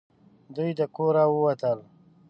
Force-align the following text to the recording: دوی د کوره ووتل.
دوی 0.55 0.71
د 0.79 0.81
کوره 0.95 1.23
ووتل. 1.29 1.79